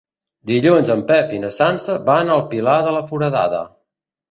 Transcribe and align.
Dilluns 0.51 0.89
en 0.93 1.03
Pep 1.11 1.35
i 1.35 1.41
na 1.43 1.51
Sança 1.59 1.99
van 2.09 2.33
al 2.39 2.43
Pilar 2.55 2.81
de 2.91 2.97
la 2.99 3.07
Foradada. 3.13 3.63